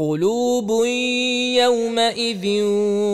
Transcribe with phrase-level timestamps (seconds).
[0.00, 0.84] قلوب
[1.56, 2.62] يومئذ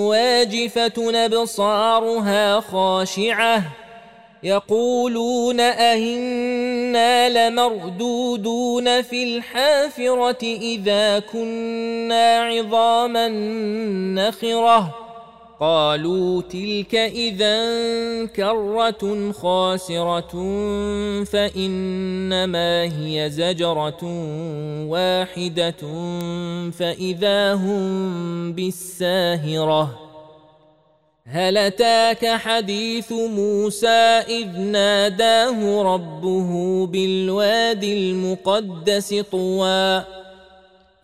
[0.08, 3.62] واجفة أبصارها خاشعة.
[4.42, 13.28] يقولون أهنا لمردودون في الحافرة إذا كنا عظاما
[14.14, 15.05] نخرة.
[15.60, 17.56] قالوا تلك إذا
[18.26, 20.32] كرة خاسرة
[21.24, 24.04] فإنما هي زجرة
[24.88, 25.82] واحدة
[26.70, 29.98] فإذا هم بالساهرة.
[31.26, 40.04] هل أتاك حديث موسى إذ ناداه ربه بالواد المقدس طوى؟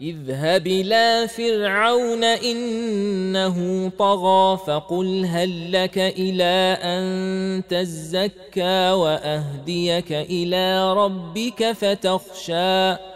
[0.03, 13.12] اذهب إلى فرعون إنه طغى فقل هل لك إلى أن تزكى وأهديك إلى ربك فتخشى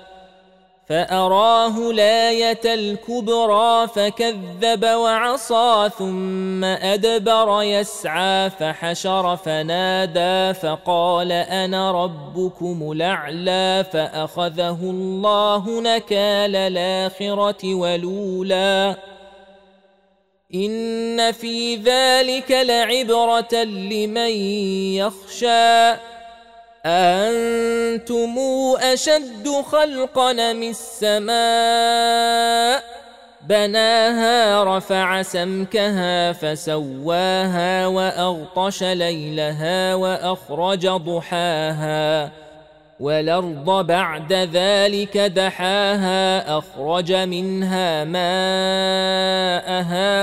[0.89, 14.79] فأراه الايه الكبرى فكذب وعصى ثم أدبر يسعى فحشر فنادى فقال أنا ربكم الأعلى فأخذه
[14.83, 18.97] الله نكال الآخرة ولولا
[20.55, 24.31] إن في ذلك لعبرة لمن
[24.97, 26.16] يخشى
[26.87, 28.35] أنتم
[28.81, 31.37] أشد خلقا من السماء
[33.43, 42.31] بناها رفع سمكها فسواها وأغطش ليلها وأخرج ضحاها
[43.01, 48.27] والأرض بعد ذلك دحاها أخرج منها ماءها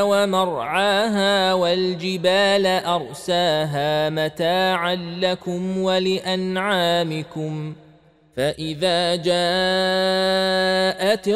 [0.04, 7.74] ومرعاها والجبال أرساها متاعا لكم ولأنعامكم.
[8.38, 11.28] فإذا جاءت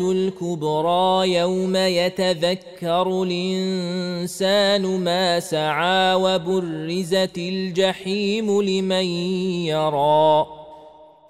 [0.00, 9.04] الكبرى يوم يتذكر الإنسان ما سعى وبرزت الجحيم لمن
[9.66, 10.46] يرى.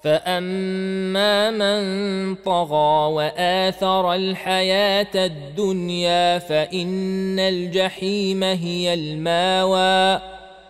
[0.02, 10.37] فأما من طغى وآثر الحياة الدنيا فإن الجحيم هي الماوى.